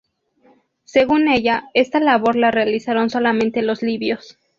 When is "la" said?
2.35-2.49